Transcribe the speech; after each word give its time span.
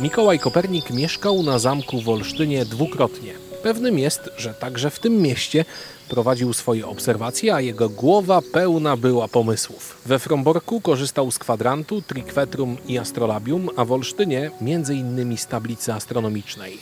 Mikołaj 0.00 0.38
Kopernik 0.38 0.90
mieszkał 0.90 1.42
na 1.42 1.58
zamku 1.58 2.00
w 2.00 2.08
Olsztynie 2.08 2.64
dwukrotnie. 2.64 3.32
Pewnym 3.62 3.98
jest, 3.98 4.30
że 4.36 4.54
także 4.54 4.90
w 4.90 4.98
tym 4.98 5.22
mieście 5.22 5.64
prowadził 6.08 6.52
swoje 6.52 6.86
obserwacje, 6.86 7.54
a 7.54 7.60
jego 7.60 7.88
głowa 7.88 8.40
pełna 8.52 8.96
była 8.96 9.28
pomysłów. 9.28 10.02
We 10.06 10.18
Fromborku 10.18 10.80
korzystał 10.80 11.30
z 11.30 11.38
kwadrantu, 11.38 12.02
trikwetrum 12.02 12.76
i 12.86 12.98
astrolabium, 12.98 13.68
a 13.76 13.84
w 13.84 13.92
Olsztynie 13.92 14.50
między 14.60 14.94
innymi 14.94 15.36
z 15.36 15.46
tablicy 15.46 15.92
astronomicznej. 15.92 16.78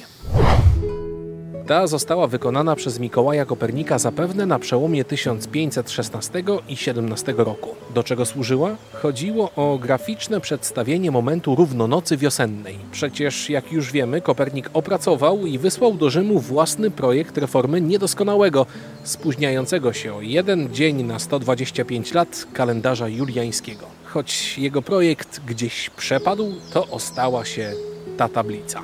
Ta 1.69 1.87
została 1.87 2.27
wykonana 2.27 2.77
przez 2.77 2.99
Mikołaja 2.99 3.45
Kopernika 3.45 3.99
zapewne 3.99 4.47
na 4.47 4.59
przełomie 4.59 5.05
1516 5.05 6.45
i 6.69 6.77
17 6.77 7.35
roku. 7.37 7.75
Do 7.95 8.03
czego 8.03 8.27
służyła? 8.27 8.77
Chodziło 8.93 9.51
o 9.57 9.79
graficzne 9.79 10.41
przedstawienie 10.41 11.11
momentu 11.11 11.55
równonocy 11.55 12.17
wiosennej. 12.17 12.79
Przecież, 12.93 13.51
jak 13.51 13.73
już 13.73 13.93
wiemy, 13.93 14.21
Kopernik 14.21 14.71
opracował 14.73 15.47
i 15.47 15.59
wysłał 15.59 15.95
do 15.95 16.11
Rzymu 16.11 16.41
własny 16.41 16.91
projekt 16.91 17.39
reformy 17.39 17.81
niedoskonałego, 17.81 18.67
spóźniającego 19.05 19.93
się 19.93 20.15
o 20.15 20.21
jeden 20.21 20.75
dzień 20.75 21.03
na 21.03 21.19
125 21.19 22.15
lat 22.15 22.47
kalendarza 22.53 23.09
juliańskiego. 23.09 23.87
Choć 24.05 24.59
jego 24.59 24.83
projekt 24.83 25.41
gdzieś 25.47 25.91
przepadł, 25.91 26.53
to 26.73 26.87
ostała 26.87 27.45
się 27.45 27.73
ta 28.17 28.29
tablica. 28.29 28.83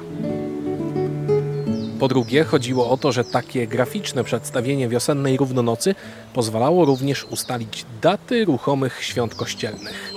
Po 2.00 2.08
drugie, 2.08 2.44
chodziło 2.44 2.90
o 2.90 2.96
to, 2.96 3.12
że 3.12 3.24
takie 3.24 3.66
graficzne 3.66 4.24
przedstawienie 4.24 4.88
wiosennej 4.88 5.36
równonocy 5.36 5.94
pozwalało 6.34 6.84
również 6.84 7.24
ustalić 7.24 7.86
daty 8.02 8.44
ruchomych 8.44 9.04
świąt 9.04 9.34
kościelnych. 9.34 10.12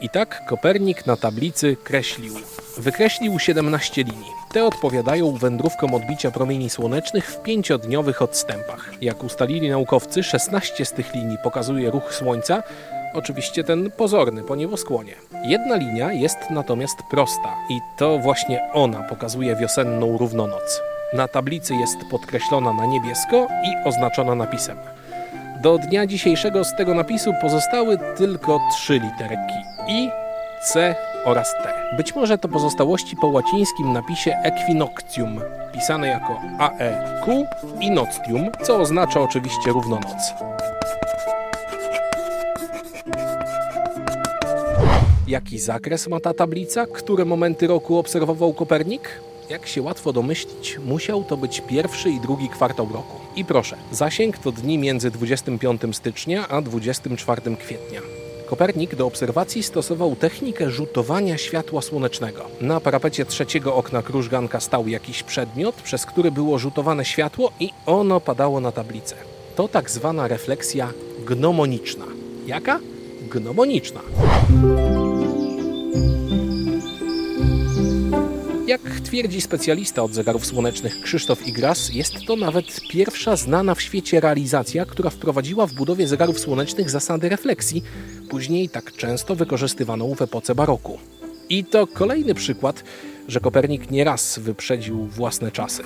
I 0.00 0.10
tak 0.10 0.46
Kopernik 0.46 1.06
na 1.06 1.16
tablicy 1.16 1.76
kreślił. 1.84 2.34
Wykreślił 2.78 3.38
17 3.38 4.04
linii. 4.04 4.37
Te 4.52 4.64
odpowiadają 4.64 5.32
wędrówkom 5.32 5.94
odbicia 5.94 6.30
promieni 6.30 6.70
słonecznych 6.70 7.30
w 7.30 7.42
pięciodniowych 7.42 8.22
odstępach. 8.22 8.90
Jak 9.00 9.24
ustalili 9.24 9.70
naukowcy, 9.70 10.22
16 10.22 10.84
z 10.84 10.92
tych 10.92 11.14
linii 11.14 11.38
pokazuje 11.42 11.90
ruch 11.90 12.14
Słońca, 12.14 12.62
oczywiście 13.14 13.64
ten 13.64 13.90
pozorny 13.90 14.42
po 14.42 14.56
nieboskłonie. 14.56 15.14
Jedna 15.44 15.76
linia 15.76 16.12
jest 16.12 16.38
natomiast 16.50 16.96
prosta 17.10 17.54
i 17.70 17.78
to 17.98 18.18
właśnie 18.18 18.72
ona 18.72 19.02
pokazuje 19.02 19.56
wiosenną 19.56 20.18
równonoc. 20.18 20.80
Na 21.14 21.28
tablicy 21.28 21.74
jest 21.74 21.96
podkreślona 22.10 22.72
na 22.72 22.86
niebiesko 22.86 23.46
i 23.64 23.88
oznaczona 23.88 24.34
napisem. 24.34 24.78
Do 25.62 25.78
dnia 25.78 26.06
dzisiejszego 26.06 26.64
z 26.64 26.76
tego 26.76 26.94
napisu 26.94 27.32
pozostały 27.42 27.98
tylko 28.16 28.60
trzy 28.72 28.92
literki 28.92 29.54
I, 29.88 30.10
C 30.62 30.94
oraz 31.28 31.52
T. 31.62 31.72
Być 31.96 32.14
może 32.14 32.38
to 32.38 32.48
pozostałości 32.48 33.16
po 33.16 33.26
łacińskim 33.26 33.92
napisie 33.92 34.36
equinoctium, 34.44 35.40
pisane 35.72 36.08
jako 36.08 36.40
AEQ 36.58 37.46
i 37.80 37.90
noctium, 37.90 38.50
co 38.62 38.76
oznacza 38.76 39.20
oczywiście 39.20 39.70
równonoc. 39.72 40.34
Jaki 45.26 45.58
zakres 45.58 46.08
ma 46.08 46.20
ta 46.20 46.34
tablica? 46.34 46.86
Które 46.86 47.24
momenty 47.24 47.66
roku 47.66 47.98
obserwował 47.98 48.52
Kopernik? 48.52 49.20
Jak 49.50 49.66
się 49.66 49.82
łatwo 49.82 50.12
domyślić, 50.12 50.78
musiał 50.78 51.24
to 51.24 51.36
być 51.36 51.60
pierwszy 51.60 52.10
i 52.10 52.20
drugi 52.20 52.48
kwartał 52.48 52.88
roku. 52.92 53.16
I 53.36 53.44
proszę, 53.44 53.76
zasięg 53.92 54.38
to 54.38 54.52
dni 54.52 54.78
między 54.78 55.10
25 55.10 55.82
stycznia 55.92 56.48
a 56.48 56.62
24 56.62 57.56
kwietnia. 57.56 58.17
Kopernik 58.48 58.94
do 58.94 59.06
obserwacji 59.06 59.62
stosował 59.62 60.16
technikę 60.16 60.70
rzutowania 60.70 61.38
światła 61.38 61.82
słonecznego. 61.82 62.44
Na 62.60 62.80
parapecie 62.80 63.24
trzeciego 63.24 63.74
okna 63.74 64.02
krużganka 64.02 64.60
stał 64.60 64.88
jakiś 64.88 65.22
przedmiot, 65.22 65.74
przez 65.74 66.06
który 66.06 66.30
było 66.30 66.58
rzutowane 66.58 67.04
światło 67.04 67.52
i 67.60 67.70
ono 67.86 68.20
padało 68.20 68.60
na 68.60 68.72
tablicę. 68.72 69.16
To 69.56 69.68
tak 69.68 69.90
zwana 69.90 70.28
refleksja 70.28 70.92
gnomoniczna. 71.26 72.04
Jaka? 72.46 72.80
Gnomoniczna. 73.30 74.00
Jak 78.68 79.00
twierdzi 79.00 79.40
specjalista 79.40 80.02
od 80.02 80.12
zegarów 80.12 80.46
słonecznych 80.46 81.00
Krzysztof 81.00 81.46
Igras, 81.46 81.94
jest 81.94 82.14
to 82.26 82.36
nawet 82.36 82.80
pierwsza 82.90 83.36
znana 83.36 83.74
w 83.74 83.82
świecie 83.82 84.20
realizacja, 84.20 84.84
która 84.84 85.10
wprowadziła 85.10 85.66
w 85.66 85.72
budowie 85.72 86.06
zegarów 86.06 86.40
słonecznych 86.40 86.90
zasady 86.90 87.28
refleksji, 87.28 87.82
później 88.28 88.68
tak 88.68 88.92
często 88.92 89.34
wykorzystywaną 89.34 90.14
w 90.14 90.22
epoce 90.22 90.54
baroku. 90.54 90.98
I 91.48 91.64
to 91.64 91.86
kolejny 91.86 92.34
przykład, 92.34 92.84
że 93.28 93.40
Kopernik 93.40 93.90
nieraz 93.90 94.38
wyprzedził 94.38 95.06
własne 95.06 95.52
czasy. 95.52 95.82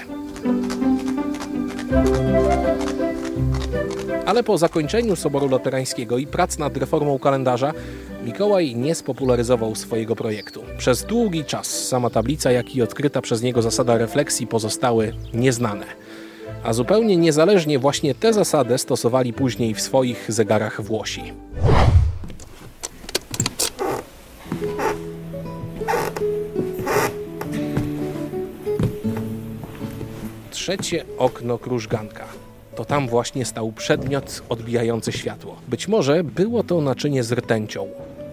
Ale 4.27 4.43
po 4.43 4.59
zakończeniu 4.59 5.17
Soboru 5.17 5.49
Laterańskiego 5.49 6.19
i 6.19 6.27
prac 6.27 6.59
nad 6.59 6.77
reformą 6.77 7.19
kalendarza, 7.19 7.73
Mikołaj 8.25 8.77
nie 8.77 8.95
spopularyzował 8.95 9.75
swojego 9.75 10.17
projektu. 10.17 10.63
Przez 10.79 11.05
długi 11.05 11.45
czas 11.45 11.89
sama 11.89 12.11
tablica, 12.11 12.53
jak 12.53 12.77
i 12.77 12.83
odkryta 12.83 13.21
przez 13.21 13.43
niego 13.43 13.63
zasada 13.63 13.99
refleksji 13.99 14.47
pozostały 14.47 15.13
nieznane. 15.35 15.87
A 16.65 16.73
zupełnie 16.73 17.17
niezależnie 17.17 17.79
właśnie 17.79 18.15
tę 18.15 18.33
zasadę 18.33 18.79
stosowali 18.79 19.33
później 19.33 19.75
w 19.75 19.81
swoich 19.81 20.33
zegarach 20.33 20.83
Włosi. 20.83 21.33
Trzecie 30.53 31.05
okno 31.19 31.59
krużganka 31.59 32.25
to 32.77 32.85
tam 32.85 33.09
właśnie 33.09 33.45
stał 33.45 33.73
przedmiot 33.73 34.43
odbijający 34.49 35.13
światło. 35.13 35.57
Być 35.69 35.89
może 35.89 36.25
było 36.25 36.63
to 36.63 36.81
naczynie 36.81 37.23
z 37.23 37.33
rtęcią. 37.33 37.89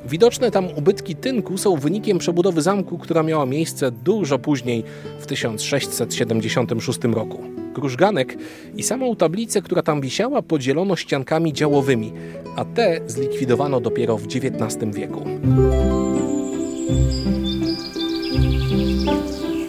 Widoczne 0.06 0.52
tam 0.52 0.68
ubytki 0.76 1.16
tynku 1.16 1.58
są 1.58 1.76
wynikiem 1.76 2.18
przebudowy 2.18 2.62
zamku, 2.62 2.98
która 2.98 3.24
miała 3.24 3.46
miejsce 3.46 3.92
dużo 3.92 4.40
później, 4.40 4.84
w 5.20 5.26
1676 5.26 7.00
roku. 7.04 7.44
Krużganek 7.74 8.38
i 8.76 8.84
samą 8.84 9.16
tablicę, 9.16 9.62
która 9.62 9.82
tam 9.82 10.02
wisiała, 10.02 10.42
podzielono 10.42 10.96
ściankami 10.96 11.54
działowymi, 11.54 12.14
a 12.56 12.66
te 12.66 13.02
zlikwidowano 13.08 13.80
dopiero 13.80 14.18
w 14.18 14.26
XIX 14.26 14.96
wieku. 14.96 15.26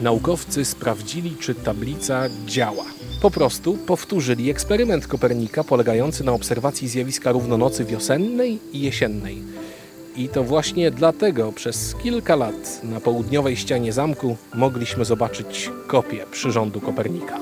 Naukowcy 0.00 0.64
sprawdzili, 0.64 1.36
czy 1.40 1.54
tablica 1.54 2.22
działa. 2.46 2.84
Po 3.22 3.30
prostu 3.30 3.76
powtórzyli 3.76 4.50
eksperyment 4.50 5.06
Kopernika 5.06 5.64
polegający 5.64 6.24
na 6.24 6.32
obserwacji 6.32 6.88
zjawiska 6.88 7.32
równonocy 7.32 7.84
wiosennej 7.84 8.58
i 8.72 8.80
jesiennej. 8.80 9.42
I 10.16 10.28
to 10.28 10.44
właśnie 10.44 10.90
dlatego 10.90 11.52
przez 11.52 11.94
kilka 12.02 12.36
lat 12.36 12.80
na 12.82 13.00
południowej 13.00 13.56
ścianie 13.56 13.92
zamku 13.92 14.36
mogliśmy 14.54 15.04
zobaczyć 15.04 15.70
kopię 15.86 16.26
przyrządu 16.30 16.80
Kopernika. 16.80 17.38